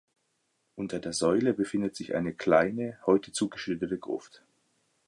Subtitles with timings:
[0.73, 4.43] Unter der Säule befindet sich eine kleine, heute zugeschüttete Gruft.